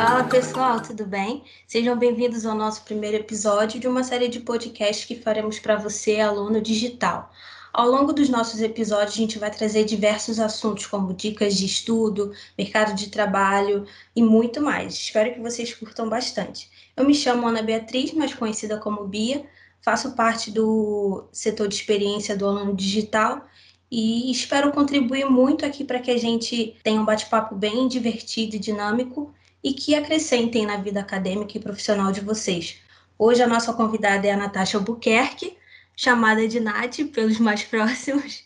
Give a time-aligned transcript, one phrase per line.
[0.00, 1.42] Fala pessoal, tudo bem?
[1.66, 6.20] Sejam bem-vindos ao nosso primeiro episódio de uma série de podcasts que faremos para você,
[6.20, 7.32] aluno digital.
[7.72, 12.32] Ao longo dos nossos episódios, a gente vai trazer diversos assuntos, como dicas de estudo,
[12.56, 14.94] mercado de trabalho e muito mais.
[14.94, 16.70] Espero que vocês curtam bastante.
[16.96, 19.44] Eu me chamo Ana Beatriz, mais conhecida como Bia,
[19.82, 23.44] faço parte do setor de experiência do aluno digital
[23.90, 28.60] e espero contribuir muito aqui para que a gente tenha um bate-papo bem divertido e
[28.60, 32.80] dinâmico e que acrescentem na vida acadêmica e profissional de vocês.
[33.18, 35.56] Hoje a nossa convidada é a Natasha Albuquerque,
[35.96, 38.44] chamada de Nath pelos mais próximos.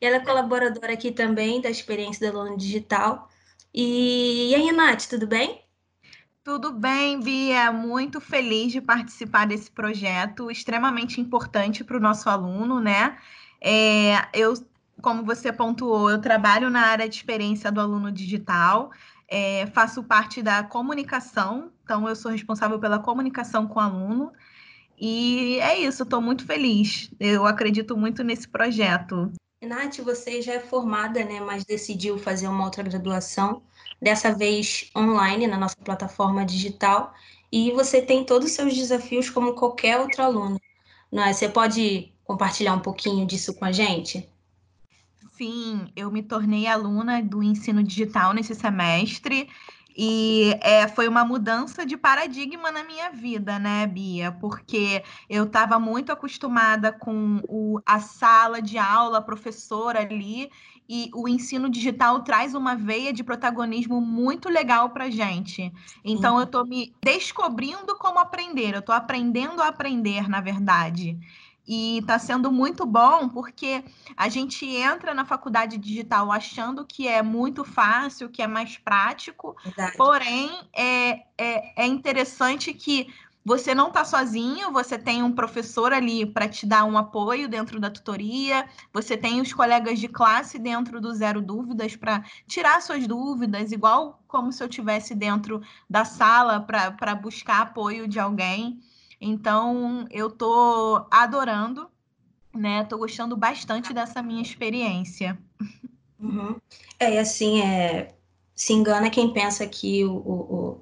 [0.00, 3.30] Ela é colaboradora aqui também da experiência do aluno digital.
[3.72, 5.62] E, e aí, Nath, tudo bem?
[6.42, 7.72] Tudo bem, Bia.
[7.72, 13.18] Muito feliz de participar desse projeto, extremamente importante para o nosso aluno, né?
[13.60, 14.54] É, eu,
[15.02, 18.92] como você pontuou, eu trabalho na área de experiência do aluno digital,
[19.28, 24.32] é, faço parte da comunicação, então eu sou responsável pela comunicação com o aluno.
[24.98, 27.10] E é isso, estou muito feliz.
[27.20, 29.30] Eu acredito muito nesse projeto.
[29.62, 33.62] Nath, você já é formada, né, mas decidiu fazer uma outra graduação,
[34.00, 37.12] dessa vez online, na nossa plataforma digital,
[37.50, 40.60] e você tem todos os seus desafios como qualquer outro aluno.
[41.10, 41.32] Não é?
[41.32, 44.28] Você pode compartilhar um pouquinho disso com a gente?
[45.36, 49.48] Sim, eu me tornei aluna do ensino digital nesse semestre
[49.94, 54.32] e é, foi uma mudança de paradigma na minha vida, né, Bia?
[54.32, 60.50] Porque eu estava muito acostumada com o, a sala de aula, a professora ali,
[60.88, 65.72] e o ensino digital traz uma veia de protagonismo muito legal para gente.
[66.04, 71.18] Então, eu estou me descobrindo como aprender, eu estou aprendendo a aprender, na verdade.
[71.66, 73.84] E está sendo muito bom porque
[74.16, 79.56] a gente entra na faculdade digital achando que é muito fácil, que é mais prático,
[79.64, 79.96] Verdade.
[79.96, 83.12] porém é, é, é interessante que
[83.46, 87.78] você não está sozinho, você tem um professor ali para te dar um apoio dentro
[87.78, 93.06] da tutoria, você tem os colegas de classe dentro do Zero Dúvidas para tirar suas
[93.06, 98.80] dúvidas, igual como se eu tivesse dentro da sala para buscar apoio de alguém.
[99.20, 101.90] Então, eu tô adorando,
[102.54, 102.84] né?
[102.84, 105.38] Tô gostando bastante dessa minha experiência.
[106.18, 106.56] Uhum.
[106.98, 108.14] É, assim, é,
[108.54, 110.80] se engana quem pensa que o, o, o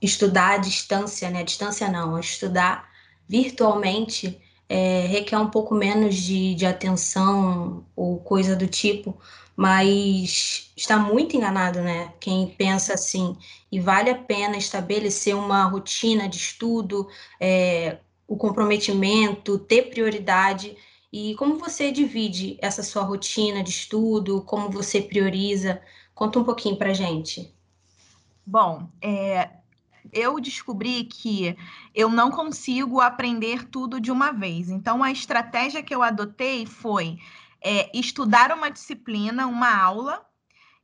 [0.00, 1.42] estudar à distância, né?
[1.42, 2.90] distância não, estudar
[3.28, 4.40] virtualmente
[4.72, 9.14] é, requer um pouco menos de, de atenção ou coisa do tipo,
[9.54, 12.10] mas está muito enganado, né?
[12.18, 13.36] Quem pensa assim,
[13.70, 17.06] e vale a pena estabelecer uma rotina de estudo,
[17.38, 20.74] é, o comprometimento, ter prioridade.
[21.12, 25.82] E como você divide essa sua rotina de estudo, como você prioriza?
[26.14, 27.54] Conta um pouquinho para gente.
[28.46, 29.50] Bom, é,
[30.12, 31.56] eu descobri que
[31.94, 34.70] eu não consigo aprender tudo de uma vez.
[34.70, 37.18] Então, a estratégia que eu adotei foi
[37.60, 40.26] é, estudar uma disciplina, uma aula,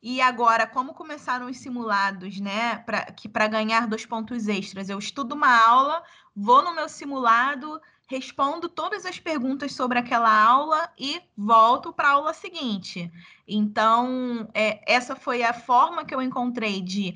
[0.00, 2.76] e agora, como começaram os simulados, né?
[2.78, 6.02] Pra, que para ganhar dois pontos extras, eu estudo uma aula,
[6.34, 12.12] vou no meu simulado, respondo todas as perguntas sobre aquela aula e volto para a
[12.12, 13.12] aula seguinte.
[13.46, 17.14] Então, é, essa foi a forma que eu encontrei de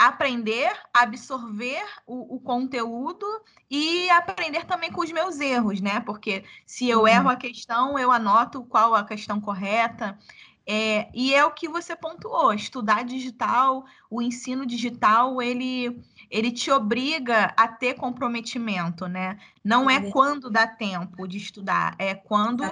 [0.00, 3.26] aprender, absorver o, o, conteúdo
[3.70, 6.00] e aprender também com os meus erros, né?
[6.00, 7.08] Porque se eu uhum.
[7.08, 10.18] erro a questão, eu anoto qual a questão correta.
[10.66, 16.00] É, e é o que você pontuou, estudar digital, o ensino digital, ele,
[16.30, 19.38] ele te obriga a ter comprometimento, né?
[19.62, 22.64] Não é quando dá tempo de estudar, é quando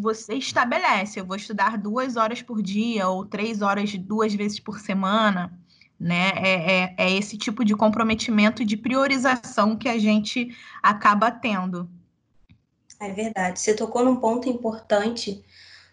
[0.00, 4.80] você estabelece, eu vou estudar duas horas por dia ou três horas duas vezes por
[4.80, 5.56] semana
[5.98, 6.32] né?
[6.36, 11.88] É, é, é, esse tipo de comprometimento de priorização que a gente acaba tendo.
[13.00, 13.60] É verdade.
[13.60, 15.44] Você tocou num ponto importante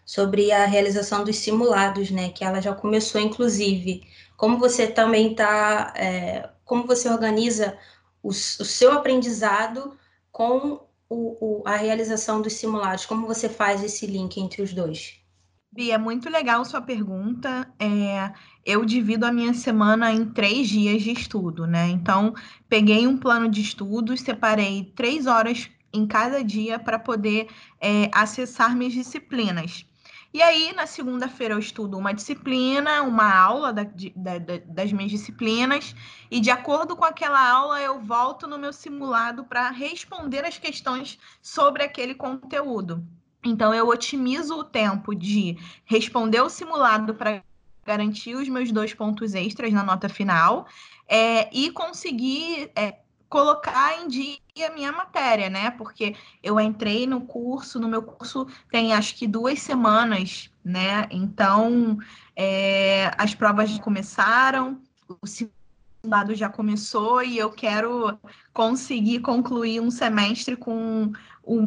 [0.04, 2.28] sobre a realização dos simulados, né?
[2.30, 4.06] Que ela já começou, inclusive.
[4.36, 7.76] Como você também está, é, como você organiza
[8.22, 9.96] o, o, seu aprendizado
[10.30, 13.06] com o, o, a realização dos simulados?
[13.06, 15.23] Como você faz esse link entre os dois?
[15.74, 17.68] Bia, é muito legal sua pergunta.
[17.80, 18.32] É,
[18.64, 21.88] eu divido a minha semana em três dias de estudo, né?
[21.88, 22.32] Então,
[22.68, 27.48] peguei um plano de estudos, separei três horas em cada dia para poder
[27.80, 29.84] é, acessar minhas disciplinas.
[30.32, 34.38] E aí, na segunda-feira, eu estudo uma disciplina, uma aula da, da,
[34.68, 35.92] das minhas disciplinas,
[36.30, 41.18] e de acordo com aquela aula, eu volto no meu simulado para responder as questões
[41.42, 43.04] sobre aquele conteúdo.
[43.44, 47.42] Então, eu otimizo o tempo de responder o simulado para
[47.84, 50.66] garantir os meus dois pontos extras na nota final
[51.06, 52.96] é, e conseguir é,
[53.28, 54.38] colocar em dia
[54.68, 55.70] a minha matéria, né?
[55.72, 61.06] Porque eu entrei no curso, no meu curso tem acho que duas semanas, né?
[61.10, 61.98] Então
[62.36, 64.80] é, as provas já começaram,
[65.20, 68.18] o simulado já começou e eu quero
[68.52, 71.12] conseguir concluir um semestre com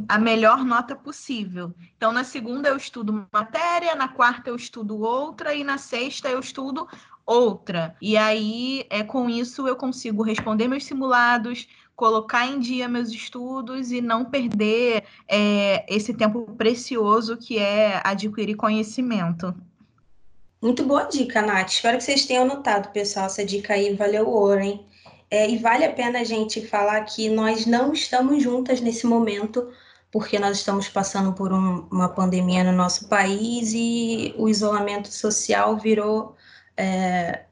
[0.08, 1.74] a melhor nota possível.
[1.96, 6.40] Então, na segunda eu estudo matéria, na quarta eu estudo outra e na sexta eu
[6.40, 6.88] estudo
[7.26, 7.96] outra.
[8.02, 13.92] E aí, é com isso eu consigo responder meus simulados, colocar em dia meus estudos
[13.92, 19.54] e não perder é, esse tempo precioso que é adquirir conhecimento.
[20.62, 21.70] Muito boa dica, Nath.
[21.70, 23.28] Espero que vocês tenham notado, pessoal.
[23.28, 24.86] Essa dica aí valeu ouro, hein?
[25.30, 29.70] É, e vale a pena a gente falar que nós não estamos juntas nesse momento,
[30.12, 35.78] porque nós estamos passando por um, uma pandemia no nosso país e o isolamento social
[35.78, 36.36] virou
[36.78, 37.46] é,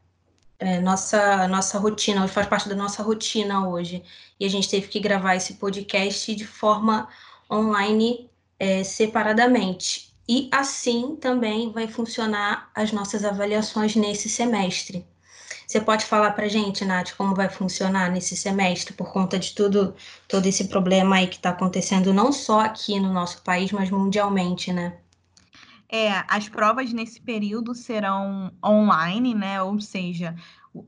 [0.60, 4.04] é, nossa, nossa rotina, faz parte da nossa rotina hoje.
[4.40, 7.10] E a gente teve que gravar esse podcast de forma
[7.52, 8.30] online
[8.60, 10.14] é, separadamente.
[10.28, 15.06] E assim também vai funcionar as nossas avaliações nesse semestre.
[15.68, 19.96] Você pode falar para gente, Nath, como vai funcionar nesse semestre por conta de tudo,
[20.28, 24.72] todo esse problema aí que está acontecendo não só aqui no nosso país, mas mundialmente,
[24.72, 24.98] né?
[25.90, 29.62] É, as provas nesse período serão online, né?
[29.62, 30.36] Ou seja,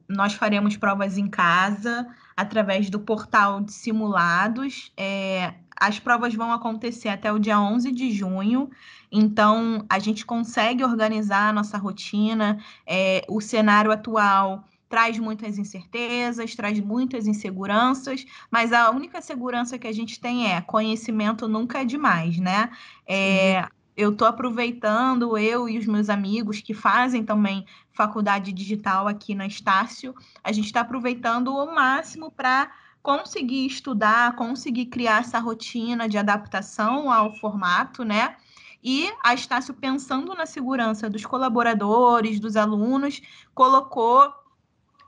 [0.07, 4.91] nós faremos provas em casa através do portal de simulados.
[4.97, 8.69] É, as provas vão acontecer até o dia 11 de junho,
[9.12, 12.59] então a gente consegue organizar a nossa rotina.
[12.85, 19.88] É, o cenário atual traz muitas incertezas, traz muitas inseguranças, mas a única segurança que
[19.88, 22.69] a gente tem é conhecimento nunca é demais, né?
[23.06, 29.33] É, eu estou aproveitando, eu e os meus amigos que fazem também faculdade digital aqui
[29.33, 30.13] na Estácio,
[30.44, 32.71] a gente está aproveitando o máximo para
[33.07, 38.36] conseguir estudar, conseguir criar essa rotina de adaptação ao formato, né?
[38.83, 43.21] E a Estácio, pensando na segurança dos colaboradores, dos alunos,
[43.56, 44.30] colocou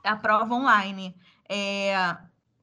[0.02, 1.14] a prova online.
[1.46, 2.16] É,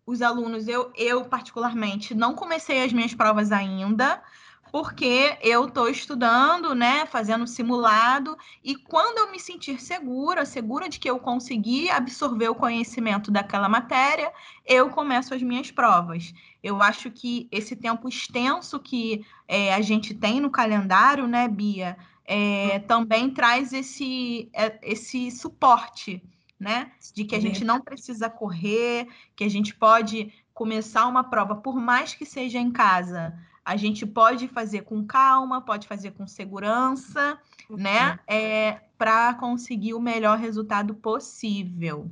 [0.07, 4.23] os alunos, eu, eu particularmente, não comecei as minhas provas ainda,
[4.71, 10.99] porque eu estou estudando, né, fazendo simulado, e quando eu me sentir segura, segura de
[10.99, 14.31] que eu consegui absorver o conhecimento daquela matéria,
[14.65, 16.33] eu começo as minhas provas.
[16.61, 21.97] Eu acho que esse tempo extenso que é, a gente tem no calendário, né, Bia,
[22.25, 26.21] é, também traz esse, é, esse suporte,
[26.59, 31.55] né, de que a gente não precisa correr, que a gente pode começar uma prova,
[31.55, 33.37] por mais que seja em casa,
[33.67, 37.37] a gente pode fazer com calma, pode fazer com segurança,
[37.69, 38.11] né?
[38.11, 38.17] Uhum.
[38.25, 42.09] É, para conseguir o melhor resultado possível.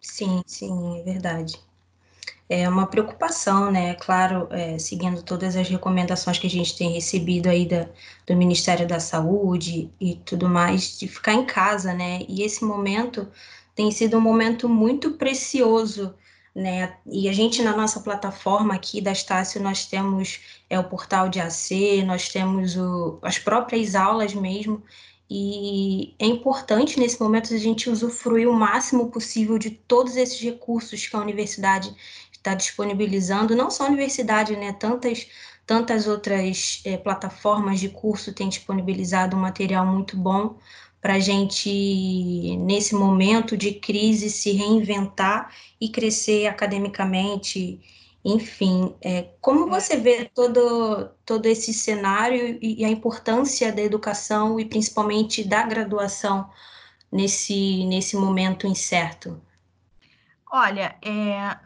[0.00, 1.60] Sim, sim, é verdade.
[2.48, 3.94] É uma preocupação, né?
[3.94, 7.88] Claro, é, seguindo todas as recomendações que a gente tem recebido aí da,
[8.26, 12.22] do Ministério da Saúde e tudo mais, de ficar em casa, né?
[12.28, 13.28] E esse momento
[13.76, 16.16] tem sido um momento muito precioso
[16.54, 16.96] né?
[17.06, 21.40] E a gente na nossa plataforma aqui da Estácio nós temos é o portal de
[21.40, 24.82] AC, nós temos o, as próprias aulas mesmo,
[25.30, 31.06] e é importante nesse momento a gente usufruir o máximo possível de todos esses recursos
[31.06, 31.94] que a universidade
[32.32, 34.72] está disponibilizando, não só a universidade, né?
[34.72, 35.28] Tantas
[35.66, 40.56] tantas outras é, plataformas de curso têm disponibilizado um material muito bom
[41.00, 47.80] para a gente, nesse momento de crise, se reinventar e crescer academicamente.
[48.24, 54.58] Enfim, é, como você vê todo, todo esse cenário e, e a importância da educação
[54.58, 56.50] e principalmente da graduação
[57.10, 59.40] nesse, nesse momento incerto?
[60.50, 61.56] Olha, é,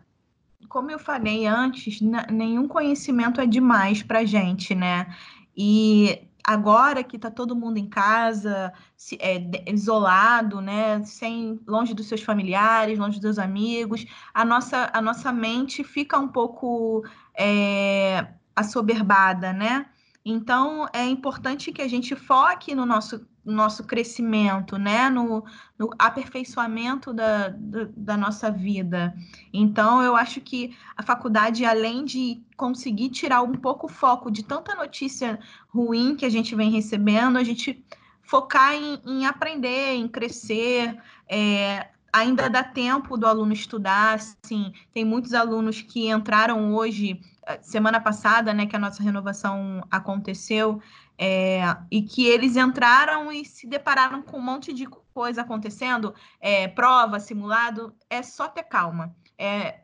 [0.68, 5.14] como eu falei antes, nenhum conhecimento é demais para gente, né?
[5.56, 12.06] E agora que está todo mundo em casa, se, é, isolado, né, sem longe dos
[12.06, 19.52] seus familiares, longe dos amigos, a nossa a nossa mente fica um pouco é, assoberbada,
[19.52, 19.86] né?
[20.24, 25.10] Então é importante que a gente foque no nosso nosso crescimento, né?
[25.10, 25.44] no,
[25.78, 29.14] no aperfeiçoamento da, da, da, nossa vida.
[29.52, 34.44] Então, eu acho que a faculdade, além de conseguir tirar um pouco o foco de
[34.44, 37.84] tanta notícia ruim que a gente vem recebendo, a gente
[38.22, 40.96] focar em, em aprender, em crescer.
[41.28, 47.20] É, ainda dá tempo do aluno estudar, assim, tem muitos alunos que entraram hoje,
[47.62, 50.80] semana passada, né, que a nossa renovação aconteceu,
[51.18, 56.68] é, e que eles entraram e se depararam com um monte de coisa acontecendo, é,
[56.68, 59.14] prova, simulado, é só ter calma.
[59.38, 59.80] É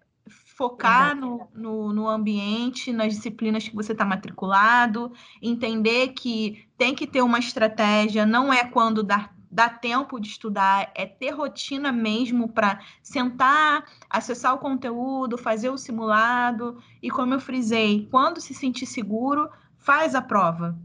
[0.56, 7.06] focar no, no, no ambiente, nas disciplinas que você está matriculado, entender que tem que
[7.06, 12.48] ter uma estratégia, não é quando dar dá tempo de estudar, é ter rotina mesmo
[12.48, 18.84] para sentar, acessar o conteúdo, fazer o simulado e como eu frisei, quando se sentir
[18.84, 20.78] seguro, faz a prova.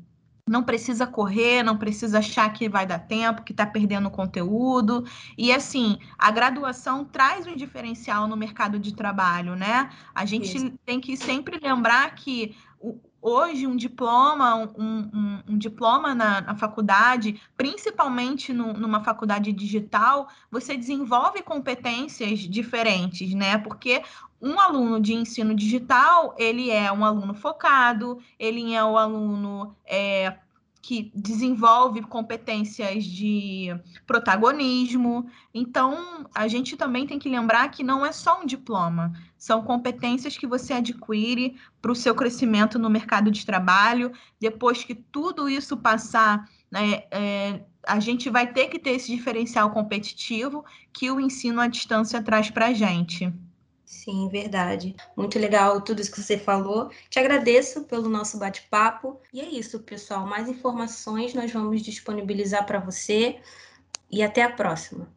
[0.47, 5.05] Não precisa correr, não precisa achar que vai dar tempo, que está perdendo conteúdo.
[5.37, 9.89] E assim, a graduação traz um diferencial no mercado de trabalho, né?
[10.13, 10.73] A gente Isso.
[10.85, 12.55] tem que sempre lembrar que
[13.23, 20.27] hoje um diploma, um, um, um diploma na, na, faculdade, principalmente no, numa faculdade digital,
[20.51, 23.57] você desenvolve competências diferentes, né?
[23.57, 24.03] Porque
[24.41, 30.35] um aluno de ensino digital, ele é um aluno focado, ele é um aluno é,
[30.83, 33.69] que desenvolve competências de
[34.05, 35.25] protagonismo.
[35.53, 40.37] Então, a gente também tem que lembrar que não é só um diploma, são competências
[40.37, 44.11] que você adquire para o seu crescimento no mercado de trabalho.
[44.37, 49.71] Depois que tudo isso passar, né, é, a gente vai ter que ter esse diferencial
[49.71, 53.33] competitivo que o ensino à distância traz para a gente.
[53.93, 54.95] Sim, verdade.
[55.15, 56.89] Muito legal tudo isso que você falou.
[57.09, 59.21] Te agradeço pelo nosso bate-papo.
[59.31, 60.25] E é isso, pessoal.
[60.25, 63.39] Mais informações nós vamos disponibilizar para você.
[64.11, 65.07] E até a próxima.